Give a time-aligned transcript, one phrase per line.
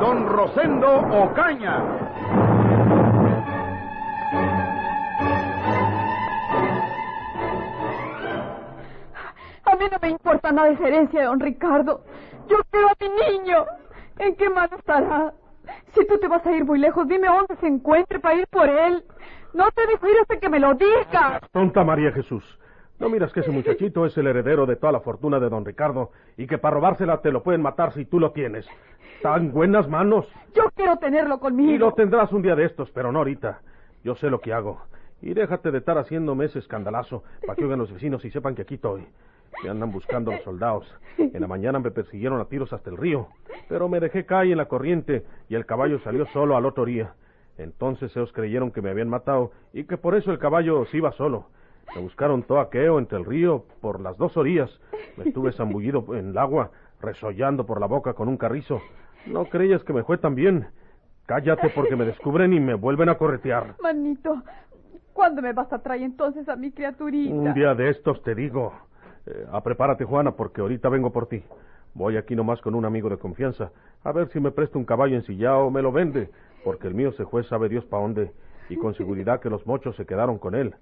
[0.00, 1.82] don Rosendo Ocaña.
[9.64, 12.02] A mí no me importa nada esa herencia de don Ricardo.
[12.48, 13.64] Yo quiero a mi niño.
[14.18, 15.32] ¿En qué mano estará?
[15.94, 18.68] Si tú te vas a ir muy lejos, dime dónde se encuentre para ir por
[18.68, 19.04] él.
[19.54, 21.40] No te dejo ir hasta que me lo digas.
[21.52, 22.44] Tonta María Jesús.
[23.00, 26.12] ¿No miras que ese muchachito es el heredero de toda la fortuna de don Ricardo
[26.36, 28.66] y que para robársela te lo pueden matar si tú lo tienes?
[29.20, 30.26] Tan buenas manos.
[30.54, 31.72] Yo quiero tenerlo conmigo.
[31.72, 33.60] Y lo tendrás un día de estos, pero no ahorita.
[34.04, 34.80] Yo sé lo que hago.
[35.22, 38.62] Y déjate de estar haciéndome ese escandalazo para que oigan los vecinos y sepan que
[38.62, 39.06] aquí estoy.
[39.62, 40.86] Me andan buscando los soldados.
[41.16, 43.28] En la mañana me persiguieron a tiros hasta el río,
[43.68, 47.14] pero me dejé caer en la corriente y el caballo salió solo al otro día.
[47.56, 51.12] Entonces ellos creyeron que me habían matado y que por eso el caballo se iba
[51.12, 51.46] solo.
[51.94, 54.70] Me buscaron todo aqueo entre el río por las dos orillas.
[55.16, 58.80] Me estuve zambullido en el agua, resollando por la boca con un carrizo.
[59.26, 60.66] No creías que me fue tan bien.
[61.26, 63.76] Cállate porque me descubren y me vuelven a corretear.
[63.82, 64.42] Manito,
[65.12, 67.34] ¿cuándo me vas a traer entonces a mi criaturita?
[67.34, 68.72] Un día de estos te digo.
[69.26, 71.42] Eh, a prepárate, Juana, porque ahorita vengo por ti.
[71.94, 73.70] Voy aquí nomás con un amigo de confianza,
[74.02, 76.28] a ver si me presta un caballo ensillado o me lo vende,
[76.64, 78.32] porque el mío se fue sabe Dios pa' dónde,
[78.68, 80.74] y con seguridad que los mochos se quedaron con él.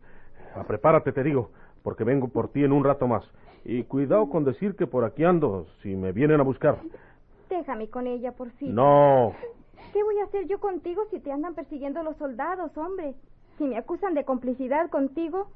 [0.55, 1.51] A prepárate, te digo,
[1.83, 3.25] porque vengo por ti en un rato más.
[3.65, 6.79] Y cuidado con decir que por aquí ando, si me vienen a buscar.
[7.49, 8.75] Déjame con ella, por fin.
[8.75, 9.35] No.
[9.93, 13.15] ¿Qué voy a hacer yo contigo si te andan persiguiendo los soldados, hombre?
[13.59, 15.49] Si me acusan de complicidad contigo,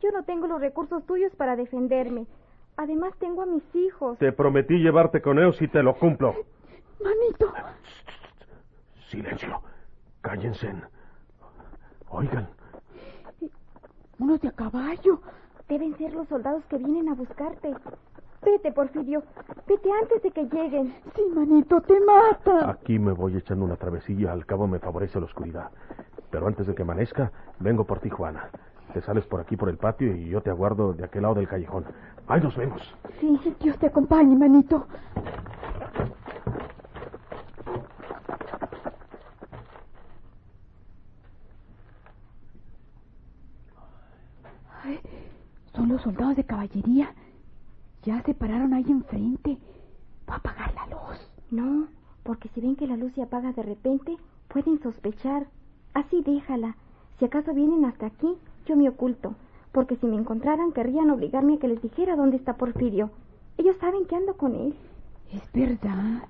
[0.00, 2.26] yo no tengo los recursos tuyos para defenderme.
[2.76, 4.18] Además tengo a mis hijos.
[4.18, 6.34] Te prometí llevarte con ellos y te lo cumplo.
[7.02, 7.52] Manito.
[9.10, 9.60] Silencio.
[10.22, 10.72] Cállense.
[12.08, 12.48] Oigan.
[14.22, 15.20] Unos de a caballo.
[15.68, 17.74] Deben ser los soldados que vienen a buscarte.
[18.40, 19.24] Vete, Porfirio.
[19.66, 20.94] Vete antes de que lleguen.
[21.16, 22.70] Sí, manito, te mata.
[22.70, 24.30] Aquí me voy echando una travesilla.
[24.30, 25.72] Al cabo me favorece la oscuridad.
[26.30, 28.48] Pero antes de que amanezca, vengo por ti, Juana.
[28.94, 31.48] Te sales por aquí por el patio y yo te aguardo de aquel lado del
[31.48, 31.84] callejón.
[32.28, 32.80] Ahí nos vemos.
[33.18, 34.86] Sí, Dios te acompañe, manito.
[44.84, 45.00] Ay,
[45.74, 47.14] son los soldados de caballería.
[48.04, 49.58] Ya se pararon ahí enfrente.
[50.28, 51.30] Va a apagar la luz.
[51.50, 51.86] No,
[52.24, 54.16] porque si ven que la luz se apaga de repente,
[54.48, 55.46] pueden sospechar.
[55.94, 56.76] Así déjala.
[57.18, 58.34] Si acaso vienen hasta aquí,
[58.66, 59.34] yo me oculto,
[59.70, 63.10] porque si me encontraran querrían obligarme a que les dijera dónde está Porfirio.
[63.58, 64.74] Ellos saben que ando con él.
[65.30, 66.26] Es verdad.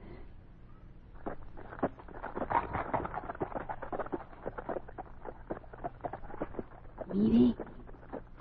[7.14, 7.54] Mire,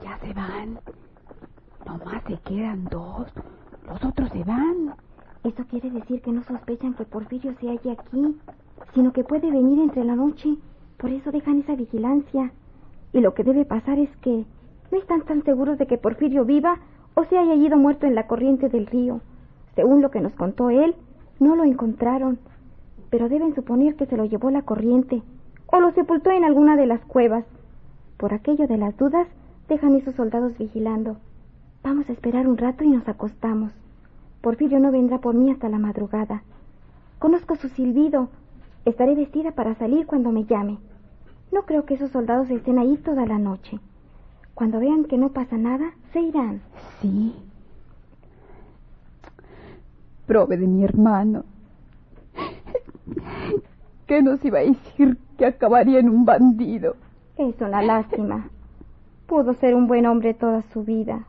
[0.01, 0.79] ya se van.
[1.91, 3.27] Nomás se quedan dos.
[3.85, 4.95] Los otros se van.
[5.43, 8.37] Eso quiere decir que no sospechan que Porfirio se halle aquí,
[8.93, 10.55] sino que puede venir entre la noche.
[10.95, 12.53] Por eso dejan esa vigilancia.
[13.11, 14.45] Y lo que debe pasar es que
[14.89, 16.77] no están tan seguros de que Porfirio viva
[17.13, 19.19] o se haya ido muerto en la corriente del río.
[19.75, 20.95] Según lo que nos contó él,
[21.39, 22.39] no lo encontraron,
[23.09, 25.23] pero deben suponer que se lo llevó la corriente
[25.67, 27.43] o lo sepultó en alguna de las cuevas.
[28.15, 29.27] Por aquello de las dudas,
[29.67, 31.17] dejan esos soldados vigilando.
[31.83, 33.71] Vamos a esperar un rato y nos acostamos.
[34.41, 36.43] Porfirio no vendrá por mí hasta la madrugada.
[37.19, 38.29] Conozco su silbido.
[38.85, 40.77] Estaré vestida para salir cuando me llame.
[41.51, 43.79] No creo que esos soldados estén ahí toda la noche.
[44.53, 46.61] Cuando vean que no pasa nada, se irán.
[47.01, 47.35] Sí.
[50.27, 51.45] Prove de mi hermano.
[54.07, 56.95] ¿Qué nos iba a decir que acabaría en un bandido?
[57.37, 58.49] Es una lástima.
[59.25, 61.25] Pudo ser un buen hombre toda su vida.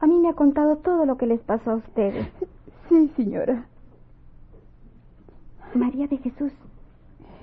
[0.00, 2.28] A mí me ha contado todo lo que les pasó a ustedes.
[2.88, 3.66] Sí, señora.
[5.74, 6.52] María de Jesús,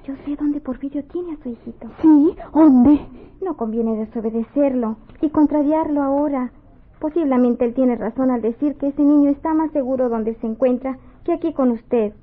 [0.06, 1.88] yo sé dónde Porfirio tiene a su hijito.
[2.02, 2.36] ¿Sí?
[2.54, 3.00] ¿Dónde?
[3.42, 6.52] No conviene desobedecerlo y contrariarlo ahora.
[7.00, 10.98] Posiblemente él tiene razón al decir que ese niño está más seguro donde se encuentra
[11.24, 12.14] que aquí con usted.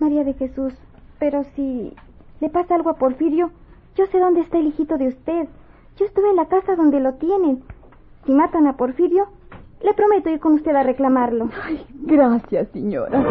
[0.00, 0.72] María de Jesús,
[1.18, 1.94] pero si
[2.40, 3.50] le pasa algo a Porfirio,
[3.96, 5.48] yo sé dónde está el hijito de usted.
[5.96, 7.62] Yo estuve en la casa donde lo tienen.
[8.24, 9.26] Si matan a Porfirio,
[9.82, 11.50] le prometo ir con usted a reclamarlo.
[11.64, 13.22] Ay, gracias, señora.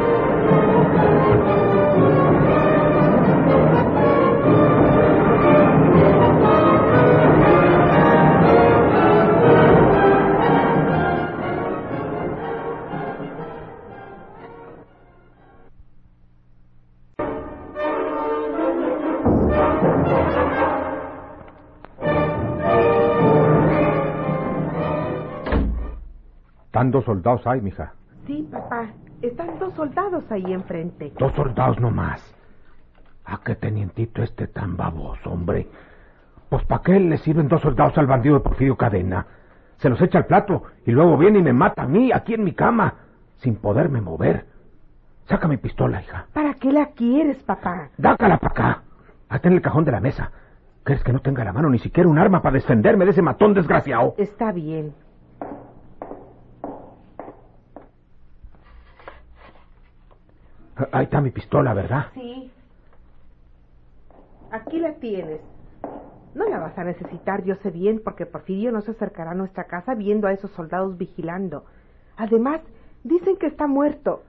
[26.77, 27.91] Están dos soldados ahí, mija.
[28.27, 28.85] Sí, papá.
[29.23, 31.11] Están dos soldados ahí enfrente.
[31.17, 32.21] Dos soldados nomás.
[33.25, 35.67] ¿A qué tenientito este tan baboso, hombre?
[36.49, 39.25] Pues ¿para qué le sirven dos soldados al bandido de Porfirio Cadena?
[39.77, 42.43] Se los echa al plato y luego viene y me mata a mí, aquí en
[42.43, 42.93] mi cama,
[43.37, 44.45] sin poderme mover.
[45.25, 46.27] Saca mi pistola, hija.
[46.31, 47.89] ¿Para qué la quieres, papá?
[47.97, 48.83] Dácala para acá.
[49.29, 50.31] Hasta en el cajón de la mesa.
[50.83, 53.55] ¿Crees que no tenga la mano ni siquiera un arma para defenderme de ese matón
[53.55, 54.13] desgraciado?
[54.19, 54.93] Está bien.
[60.91, 62.07] Ahí está mi pistola, ¿verdad?
[62.13, 62.51] Sí.
[64.51, 65.41] Aquí la tienes.
[66.35, 69.63] No la vas a necesitar, yo sé bien, porque Porfirio no se acercará a nuestra
[69.65, 71.65] casa viendo a esos soldados vigilando.
[72.15, 72.61] Además,
[73.03, 74.23] dicen que está muerto,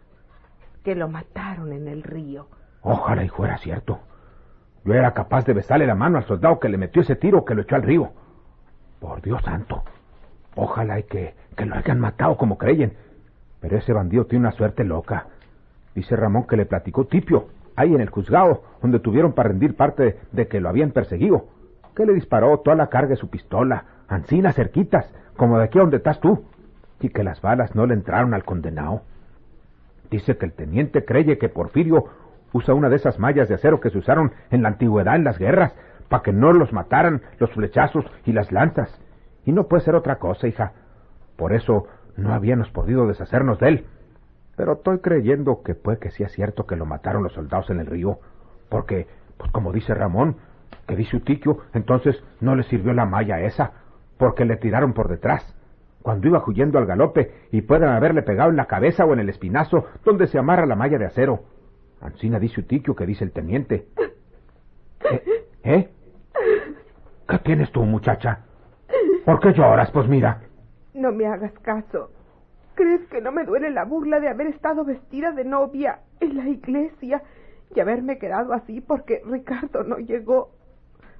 [0.84, 2.46] que lo mataron en el río.
[2.82, 3.98] Ojalá y fuera cierto.
[4.84, 7.54] Yo era capaz de besarle la mano al soldado que le metió ese tiro que
[7.54, 8.10] lo echó al río.
[9.00, 9.82] Por Dios santo.
[10.56, 12.96] Ojalá y que, que lo hayan matado como creyen.
[13.60, 15.26] Pero ese bandido tiene una suerte loca.
[15.98, 20.20] Dice Ramón que le platicó Tipio, ahí en el juzgado, donde tuvieron para rendir parte
[20.30, 21.46] de que lo habían perseguido.
[21.96, 25.80] Que le disparó toda la carga de su pistola, ancinas cerquitas, como de aquí a
[25.80, 26.44] donde estás tú.
[27.00, 29.02] Y que las balas no le entraron al condenado.
[30.08, 32.04] Dice que el teniente creye que Porfirio
[32.52, 35.36] usa una de esas mallas de acero que se usaron en la antigüedad en las
[35.36, 35.74] guerras,
[36.08, 38.88] para que no los mataran los flechazos y las lanzas.
[39.44, 40.74] Y no puede ser otra cosa, hija.
[41.34, 43.86] Por eso no habíamos podido deshacernos de él.
[44.58, 47.86] Pero estoy creyendo que puede que sea cierto que lo mataron los soldados en el
[47.86, 48.18] río.
[48.68, 49.06] Porque,
[49.36, 50.36] pues como dice Ramón,
[50.88, 53.70] que dice Utiquio, entonces no le sirvió la malla esa,
[54.18, 55.54] porque le tiraron por detrás.
[56.02, 59.28] Cuando iba huyendo al galope y pueden haberle pegado en la cabeza o en el
[59.28, 61.44] espinazo donde se amarra la malla de acero.
[62.00, 63.86] Ancina dice Utiquio que dice el teniente.
[65.08, 65.22] ¿Eh?
[65.62, 65.88] ¿Eh?
[67.28, 68.40] ¿Qué tienes tú, muchacha?
[69.24, 69.92] ¿Por qué lloras?
[69.92, 70.40] Pues mira.
[70.94, 72.10] No me hagas caso.
[72.78, 76.48] ¿Crees que no me duele la burla de haber estado vestida de novia en la
[76.48, 77.24] iglesia
[77.74, 80.50] y haberme quedado así porque Ricardo no llegó?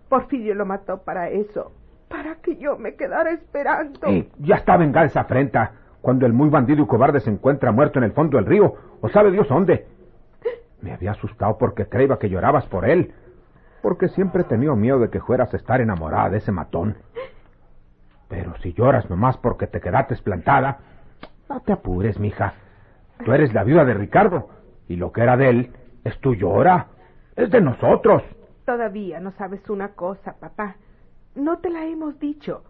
[0.09, 1.73] Porfirio lo mató para eso,
[2.09, 4.07] para que yo me quedara esperando.
[4.07, 7.99] Eh, ya está vengada esa afrenta cuando el muy bandido y cobarde se encuentra muerto
[7.99, 9.85] en el fondo del río, o sabe Dios dónde.
[10.81, 13.13] Me había asustado porque creía que llorabas por él,
[13.83, 16.99] porque siempre he tenido miedo de que fueras a estar enamorada de ese matón.
[18.29, 20.79] Pero si lloras nomás porque te quedaste plantada,
[21.49, 22.55] no te apures, mija.
[23.25, 24.49] Tú eres la viuda de Ricardo,
[24.89, 25.73] y lo que era de él
[26.05, 26.89] es tuyo ahora.
[27.37, 28.23] Es de nosotros.
[28.65, 30.77] Todavía no sabes una cosa, papá.
[31.35, 32.63] No te la hemos dicho.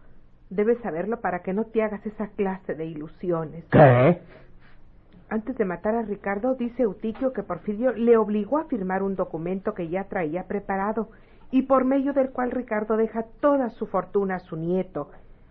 [0.51, 3.65] Debes saberlo para que no te hagas esa clase de ilusiones.
[3.71, 4.21] ¿Qué?
[5.31, 9.75] Antes de matar a Ricardo, dice Eutiquio que Porfirio le obligó a firmar un documento
[9.75, 11.11] que ya traía preparado
[11.51, 15.11] y por medio del cual Ricardo deja toda su fortuna a su nieto,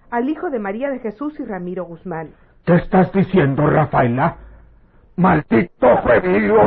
[0.09, 2.31] al hijo de María de Jesús y Ramiro Guzmán.
[2.67, 4.35] ¿Qué estás diciendo, Rafaela?
[5.15, 6.57] ¡Maldito Fedillo!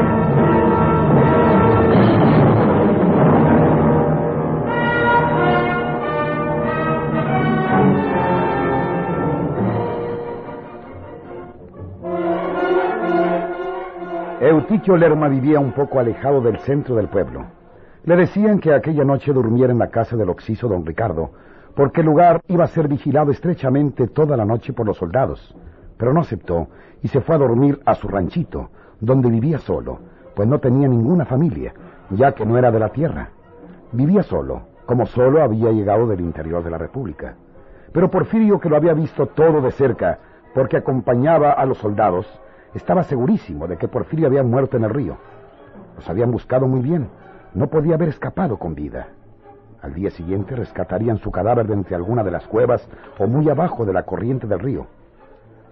[14.41, 17.45] Eutiquio Lerma vivía un poco alejado del centro del pueblo.
[18.05, 21.33] Le decían que aquella noche durmiera en la casa del occiso don Ricardo,
[21.77, 25.55] porque el lugar iba a ser vigilado estrechamente toda la noche por los soldados.
[26.01, 26.69] Pero no aceptó
[27.03, 29.99] y se fue a dormir a su ranchito, donde vivía solo,
[30.35, 31.75] pues no tenía ninguna familia,
[32.09, 33.29] ya que no era de la tierra.
[33.93, 37.35] Vivía solo, como solo había llegado del interior de la República.
[37.93, 40.19] Pero Porfirio, que lo había visto todo de cerca,
[40.55, 42.27] porque acompañaba a los soldados,
[42.73, 45.19] estaba segurísimo de que Porfirio había muerto en el río.
[45.97, 47.11] Los habían buscado muy bien.
[47.53, 49.09] No podía haber escapado con vida.
[49.83, 52.89] Al día siguiente rescatarían su cadáver de entre alguna de las cuevas
[53.19, 54.87] o muy abajo de la corriente del río.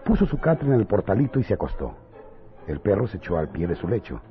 [0.08, 1.94] Puso su catre en el portalito y se acostó.
[2.66, 4.22] El perro se echó al pie de su lecho.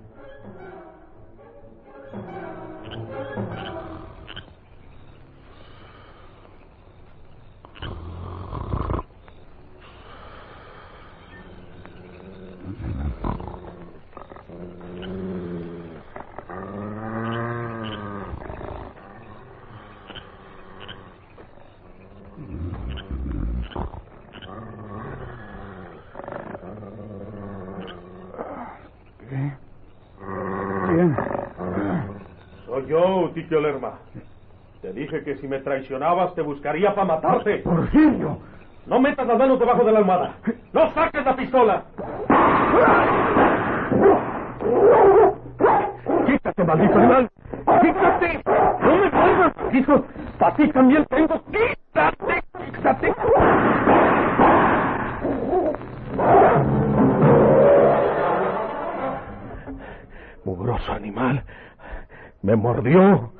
[33.49, 33.91] dijiste,
[34.81, 37.57] Te dije que si me traicionabas te buscaría para matarte.
[37.59, 38.37] Por ¡Porfirio!
[38.85, 40.35] No metas las manos debajo de la almohada.
[40.73, 41.83] ¡No saques la pistola!
[46.25, 47.29] ¡Quítate, maldito animal!
[47.81, 48.41] ¡Quítate!
[48.81, 50.05] ¡No me vuelvas, hijo!
[50.39, 51.41] ¡Para ti también tengo!
[51.45, 52.43] ¡Quítate!
[52.73, 53.13] ¡Quítate!
[60.45, 61.43] Mugroso animal.
[62.41, 63.36] Me mordió.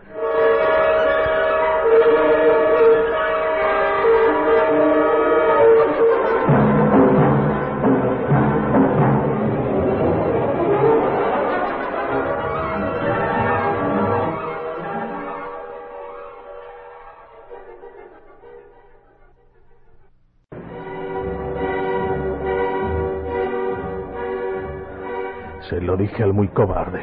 [25.69, 27.01] Se lo dije al muy cobarde,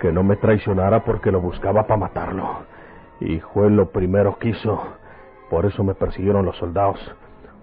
[0.00, 2.64] que no me traicionara porque lo buscaba para matarlo.
[3.20, 4.82] Y fue lo primero que hizo.
[5.50, 6.98] Por eso me persiguieron los soldados.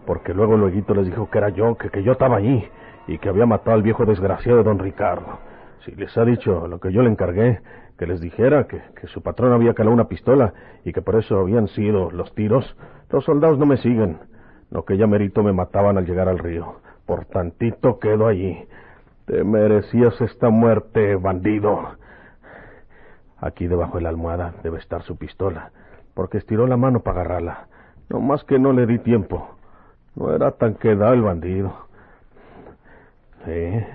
[0.05, 2.67] Porque luego luego les dijo que era yo, que, que yo estaba allí
[3.07, 5.39] y que había matado al viejo desgraciado de don Ricardo.
[5.83, 7.61] Si les ha dicho lo que yo le encargué,
[7.97, 10.53] que les dijera que, que su patrón había calado una pistola
[10.85, 12.77] y que por eso habían sido los tiros,
[13.09, 14.19] los soldados no me siguen.
[14.69, 16.75] No que ya merito me mataban al llegar al río.
[17.07, 18.67] Por tantito quedo allí.
[19.29, 21.97] Te merecías esta muerte, bandido.
[23.37, 25.69] Aquí debajo de la almohada debe estar su pistola,
[26.15, 27.67] porque estiró la mano para agarrarla.
[28.09, 29.55] No más que no le di tiempo.
[30.15, 31.71] No era tan quedado el bandido.
[33.45, 33.85] Sí,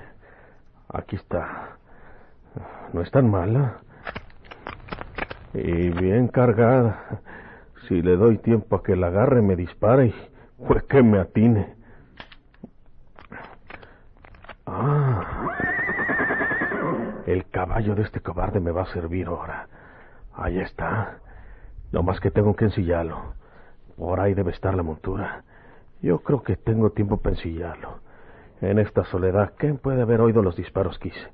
[0.90, 1.78] aquí está.
[2.92, 3.78] No es tan mala.
[5.52, 7.20] Y bien cargada.
[7.88, 10.14] Si le doy tiempo a que la agarre, me dispare y
[10.64, 11.74] pues que me atine.
[14.66, 15.04] Ah.
[17.34, 19.66] El caballo de este cobarde me va a servir ahora.
[20.36, 21.18] Ahí está.
[21.90, 23.34] No más que tengo que ensillarlo.
[23.96, 25.42] Por ahí debe estar la montura.
[26.00, 27.98] Yo creo que tengo tiempo para ensillarlo.
[28.60, 31.26] En esta soledad, ¿quién puede haber oído los disparos que hice?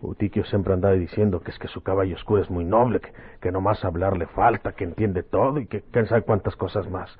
[0.00, 3.12] Utiquio siempre andaba diciendo que es que su caballo oscuro es muy noble, que,
[3.42, 6.88] que no más hablar le falta, que entiende todo y que quién sabe cuántas cosas
[6.88, 7.14] más.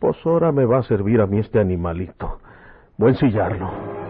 [0.00, 2.40] Pues ahora me va a servir a mí este animalito.
[2.98, 4.03] Voy a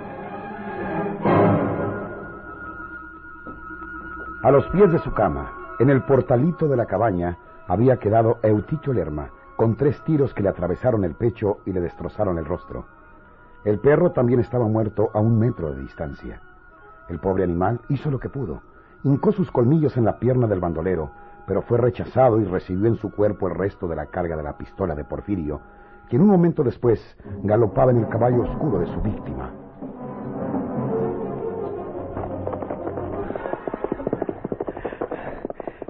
[4.45, 8.93] A los pies de su cama, en el portalito de la cabaña, había quedado Euticho
[8.93, 12.85] Lerma, con tres tiros que le atravesaron el pecho y le destrozaron el rostro.
[13.65, 16.43] El perro también estaba muerto a un metro de distancia.
[17.09, 18.61] El pobre animal hizo lo que pudo.
[19.03, 21.11] Hincó sus colmillos en la pierna del bandolero,
[21.47, 24.59] pero fue rechazado y recibió en su cuerpo el resto de la carga de la
[24.59, 25.63] pistola de Porfirio,
[26.11, 27.01] que en un momento después
[27.45, 29.64] galopaba en el caballo oscuro de su víctima.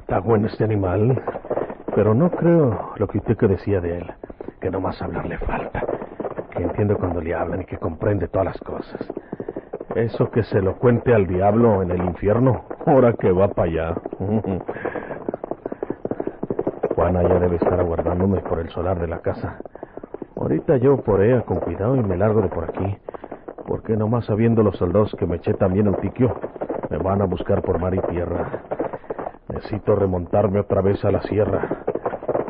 [0.04, 1.18] Está bueno este animal,
[1.94, 4.12] pero no creo lo que usted que decía de él,
[4.60, 5.82] que no más hablar le falta,
[6.50, 9.00] que entiende cuando le hablan y que comprende todas las cosas.
[9.94, 13.94] Eso que se lo cuente al diablo en el infierno, ahora que va para allá.
[16.94, 19.56] Juana ya debe estar aguardándome por el solar de la casa.
[20.36, 22.98] Ahorita yo por ella con cuidado y me largo de por aquí,
[23.66, 26.38] porque nomás sabiendo los soldados que me eché también un tiquio,
[26.90, 28.73] me van a buscar por mar y tierra.
[29.54, 31.84] Necesito remontarme otra vez a la sierra.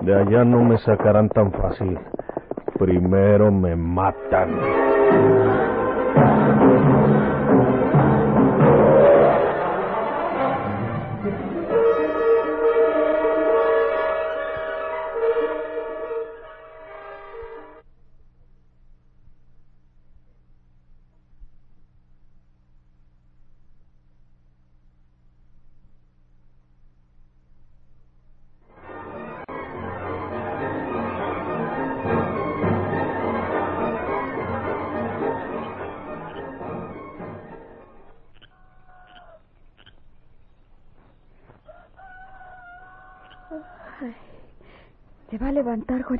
[0.00, 1.99] De allá no me sacarán tan fácil.
[2.78, 5.43] Primero me matan.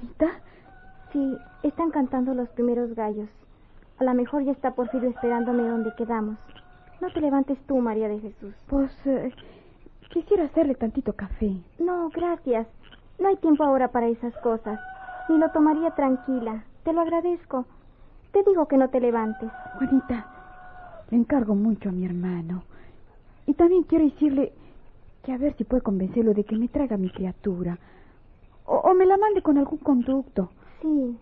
[0.05, 0.27] Juanita?
[1.13, 3.29] Sí, están cantando los primeros gallos.
[3.99, 6.37] A lo mejor ya está Porfirio esperándome donde quedamos.
[7.01, 8.55] No te levantes tú, María de Jesús.
[8.69, 9.33] Pues eh,
[10.13, 11.53] quisiera hacerle tantito café.
[11.79, 12.67] No, gracias.
[13.19, 14.79] No hay tiempo ahora para esas cosas.
[15.29, 16.65] Ni lo tomaría tranquila.
[16.83, 17.65] Te lo agradezco.
[18.33, 19.51] Te digo que no te levantes.
[19.79, 20.27] Juanita,
[21.11, 22.65] le encargo mucho a mi hermano.
[23.47, 24.53] Y también quiero decirle
[25.23, 27.79] que a ver si puede convencerlo de que me traiga mi criatura.
[28.67, 30.51] O, o me la mande con algún conducto.
[30.81, 31.19] Sí.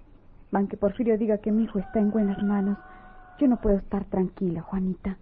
[0.53, 2.79] Aunque Porfirio diga que mi hijo está en buenas manos,
[3.39, 5.17] yo no puedo estar tranquila, Juanita.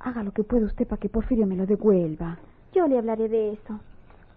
[0.00, 2.38] Haga lo que pueda usted para que Porfirio me lo devuelva.
[2.72, 3.80] Yo le hablaré de eso.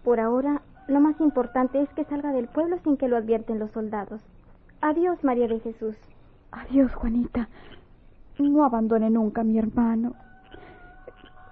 [0.04, 3.72] Por ahora, lo más importante es que salga del pueblo sin que lo advierten los
[3.72, 4.22] soldados.
[4.82, 5.96] Adiós, María de Jesús.
[6.52, 7.48] Adiós, Juanita.
[8.40, 10.14] No abandone nunca a mi hermano.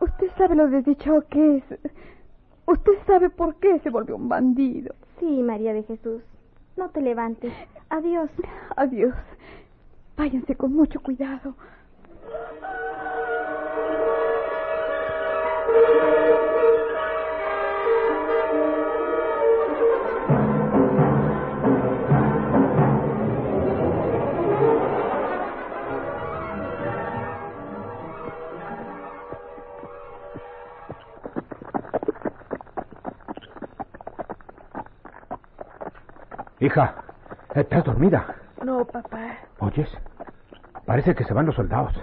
[0.01, 1.63] Usted sabe lo desdichado que es.
[2.65, 4.95] Usted sabe por qué se volvió un bandido.
[5.19, 6.21] Sí, María de Jesús.
[6.77, 7.53] No te levantes.
[7.89, 8.29] Adiós.
[8.75, 9.13] Adiós.
[10.15, 11.55] Váyanse con mucho cuidado.
[36.59, 36.95] Hija,
[37.55, 38.35] ¿estás dormida?
[38.63, 39.37] No, papá.
[39.59, 39.89] ¿Oyes?
[40.85, 41.93] Parece que se van los soldados.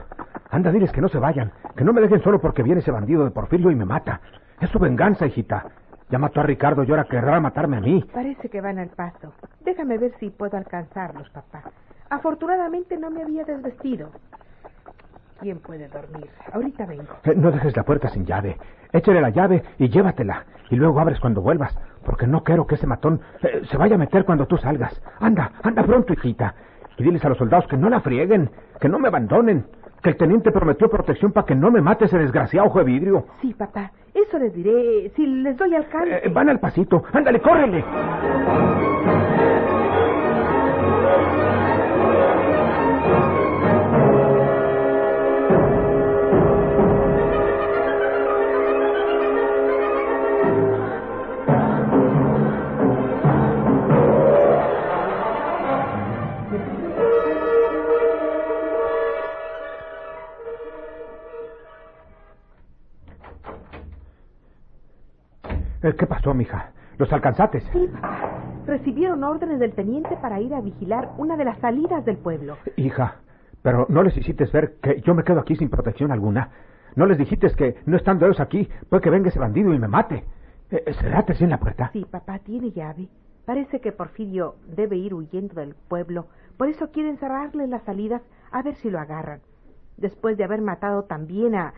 [0.50, 3.24] Anda, diles que no se vayan, que no me dejen solo porque viene ese bandido
[3.24, 4.20] de Porfirio y me mata.
[4.60, 5.66] Es su venganza, hijita.
[6.08, 8.04] Ya mató a Ricardo y ahora querrá matarme a mí.
[8.14, 9.32] Parece que van al paso.
[9.64, 11.62] Déjame ver si puedo alcanzarlos, papá.
[12.08, 14.10] Afortunadamente no me había desvestido.
[15.40, 16.30] ¿Quién puede dormir?
[16.52, 17.12] Ahorita vengo.
[17.24, 18.56] Eh, no dejes la puerta sin llave.
[18.92, 20.44] Échale la llave y llévatela.
[20.70, 23.98] Y luego abres cuando vuelvas, porque no quiero que ese matón eh, se vaya a
[23.98, 24.98] meter cuando tú salgas.
[25.20, 26.54] Anda, anda pronto, hijita.
[26.96, 28.48] Y diles a los soldados que no la frieguen,
[28.80, 29.66] que no me abandonen,
[30.02, 33.26] que el teniente prometió protección para que no me mate ese desgraciado ojo de vidrio.
[33.42, 33.90] Sí, papá.
[34.14, 36.20] Eso les diré si les doy alcance.
[36.24, 37.02] Eh, van al pasito.
[37.12, 37.84] Ándale, córrele.
[65.94, 66.70] ¿Qué pasó, mija?
[66.98, 67.62] ¿Los alcanzates?
[67.72, 68.32] Sí, papá.
[68.66, 72.56] Recibieron órdenes del teniente para ir a vigilar una de las salidas del pueblo.
[72.76, 73.16] Hija,
[73.62, 76.50] pero no les hiciste ver que yo me quedo aquí sin protección alguna.
[76.96, 79.86] No les dijiste que no estando ellos aquí, puede que venga ese bandido y me
[79.86, 80.24] mate.
[80.70, 81.90] Eh, eh, ¿Cerraste así en la puerta?
[81.92, 83.08] Sí, papá, tiene llave.
[83.44, 86.26] Parece que Porfirio debe ir huyendo del pueblo.
[86.56, 89.40] Por eso quieren cerrarle las salidas a ver si lo agarran.
[89.98, 91.72] Después de haber matado también a...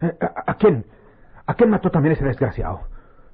[0.00, 0.84] Eh, ¿A, a quién?
[1.46, 2.80] ¿A quién mató también ese desgraciado?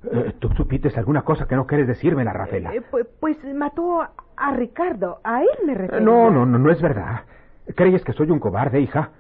[0.04, 2.74] Eh, ¿Tú supiste alguna cosa que no quieres decirme, la Rafaela?
[2.74, 5.20] Eh, pues, pues mató a, Ricardo.
[5.24, 6.04] A él me refiero.
[6.04, 7.22] No, no, no, no es verdad.
[7.74, 9.10] ¿Creyes que soy un cobarde, hija?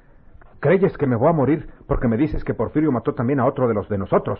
[0.60, 3.68] ¿Creyes que me voy a morir porque me dices que Porfirio mató también a otro
[3.68, 4.38] de los de nosotros?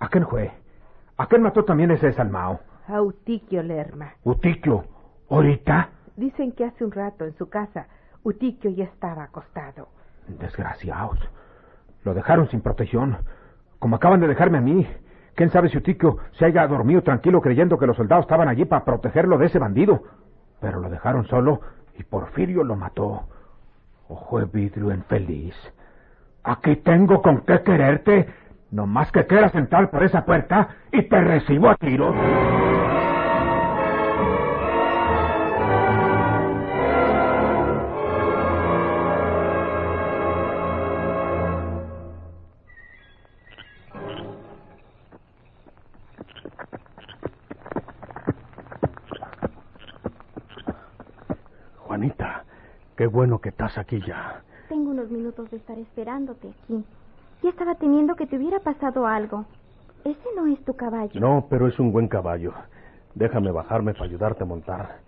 [0.00, 0.50] ¿A quién fue?
[1.16, 2.60] ¿A quién mató también ese desalmao?
[2.88, 4.14] A Utiquio Lerma.
[4.24, 4.84] ¿Utiquio?
[5.30, 5.90] ¿Ahorita?
[6.16, 7.86] Dicen que hace un rato en su casa
[8.24, 9.88] Utiquio ya estaba acostado.
[10.28, 11.18] Desgraciados.
[12.04, 13.18] Lo dejaron sin protección.
[13.78, 14.86] Como acaban de dejarme a mí.
[15.34, 18.84] ¿Quién sabe si Utiquio se haya dormido tranquilo creyendo que los soldados estaban allí para
[18.84, 20.02] protegerlo de ese bandido?
[20.60, 21.60] Pero lo dejaron solo
[21.98, 23.22] y Porfirio lo mató.
[24.08, 25.54] Ojo de vidrio infeliz.
[26.44, 28.28] Aquí tengo con qué quererte.
[28.70, 32.14] No más que quieras entrar por esa puerta y te recibo a tiros.
[53.02, 54.42] Qué bueno que estás aquí ya.
[54.68, 56.84] Tengo unos minutos de estar esperándote aquí.
[57.42, 59.44] Ya estaba temiendo que te hubiera pasado algo.
[60.04, 61.20] Ese no es tu caballo.
[61.20, 62.52] No, pero es un buen caballo.
[63.16, 64.98] Déjame bajarme para ayudarte a montar.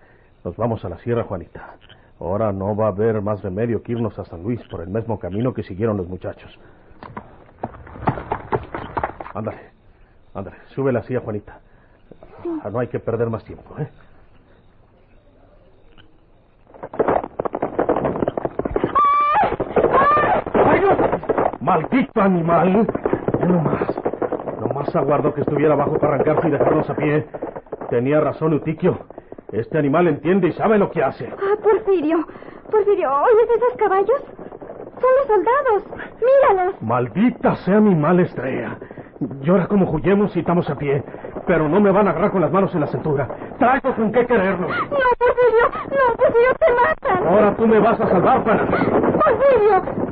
[0.43, 1.77] Nos vamos a la sierra, Juanita.
[2.19, 5.21] Ahora no va a haber más remedio que irnos a San Luis por el mismo
[5.21, 6.51] camino que siguieron los muchachos.
[9.35, 9.71] Ándale,
[10.35, 11.61] ándale, sube la silla, Juanita.
[12.65, 13.89] Ah, No hay que perder más tiempo, ¿eh?
[20.67, 20.97] ¡Ay, Dios!
[21.65, 22.87] ¡Maldito animal!
[23.41, 23.89] Ya no más.
[24.61, 27.27] No más aguardó que estuviera abajo para arrancarse y dejarnos a pie.
[27.89, 28.99] Tenía razón, Utiquio.
[29.51, 31.27] Este animal entiende y sabe lo que hace.
[31.33, 32.19] Ah, Porfirio.
[32.71, 34.21] Porfirio, ¿oyes esos caballos?
[35.01, 36.13] Son los soldados.
[36.21, 36.83] Míralos.
[36.83, 38.77] Maldita sea mi mala estrella.
[39.41, 41.03] Llora como huyemos y estamos a pie.
[41.47, 43.27] Pero no me van a agarrar con las manos en la cintura.
[43.59, 44.69] Traigo con qué quererlo.
[44.69, 44.75] No,
[45.19, 45.67] Porfirio.
[45.89, 47.27] No, Porfirio, te matan.
[47.27, 48.67] Ahora tú me vas a salvar, Juana.
[48.69, 50.04] Porfirio.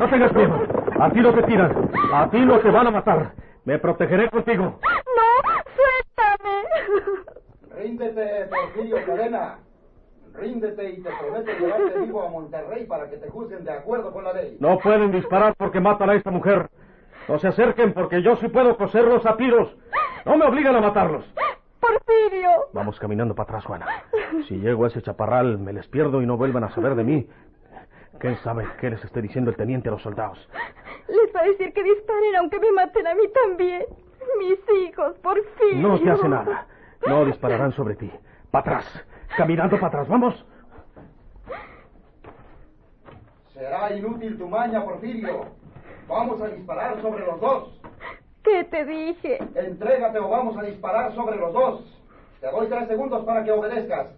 [0.00, 0.58] No tengas miedo.
[0.98, 1.90] A ti no te tiran.
[2.14, 3.32] A ti no te van a matar.
[3.66, 4.78] Me protegeré contigo.
[4.82, 6.62] No, suéltame.
[7.76, 9.58] Ríndete, Porfirio Cadena.
[10.32, 14.24] Ríndete y te prometo llevarte vivo a Monterrey para que te juzguen de acuerdo con
[14.24, 14.56] la ley.
[14.58, 16.70] No pueden disparar porque matan a esta mujer.
[17.28, 19.76] No se acerquen porque yo sí puedo coserlos a tiros.
[20.24, 21.26] No me obligan a matarlos.
[21.78, 22.48] Porfirio.
[22.72, 23.86] Vamos caminando para atrás, Juana.
[24.48, 27.28] Si llego a ese chaparral, me les pierdo y no vuelvan a saber de mí.
[28.20, 30.38] ¿Quién sabe qué les esté diciendo el teniente a los soldados?
[31.08, 33.86] Les va a decir que disparen aunque me maten a mí también.
[34.38, 35.88] Mis hijos, Porfirio.
[35.88, 36.66] No te hace nada.
[37.06, 38.10] No dispararán sobre ti.
[38.50, 39.04] Para atrás.
[39.38, 40.08] Caminando para atrás.
[40.08, 40.44] Vamos.
[43.54, 45.46] Será inútil tu maña, Porfirio.
[46.06, 47.80] Vamos a disparar sobre los dos.
[48.44, 49.38] ¿Qué te dije?
[49.54, 52.02] Entrégate o vamos a disparar sobre los dos.
[52.42, 54.08] Te doy tres segundos para que obedezcas.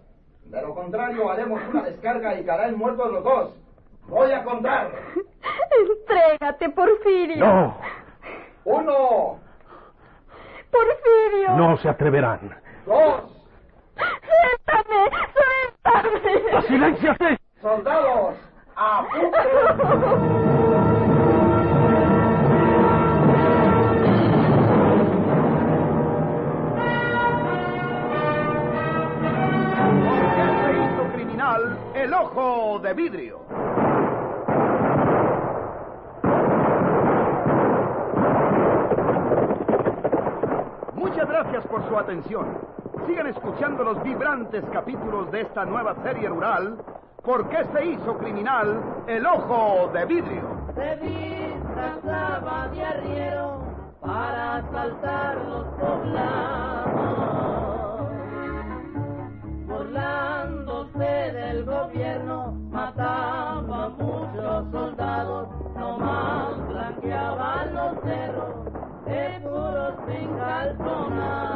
[0.45, 3.62] De lo contrario, haremos una descarga y caerán muertos los dos.
[4.07, 4.91] Voy a contar.
[5.89, 7.37] Entrégate, Porfirio.
[7.45, 7.77] No.
[8.65, 9.39] Uno,
[10.71, 11.49] Porfirio.
[11.55, 12.55] No se atreverán.
[12.85, 13.23] dos,
[15.83, 16.61] ¡Auxilio!
[16.67, 17.15] ¡Silencio!
[17.61, 18.35] Soldados,
[28.93, 33.39] ¿Por qué se hizo criminal el ojo de vidrio?
[41.33, 42.45] Gracias por su atención.
[43.07, 46.77] Sigan escuchando los vibrantes capítulos de esta nueva serie rural.
[47.23, 50.43] ¿Por qué se hizo criminal el ojo de vidrio?
[50.75, 53.63] Se disfrazaba de arriero
[53.99, 56.93] para asaltar los poblados,
[58.11, 60.32] del gobierno
[70.63, 71.52] Alfonso.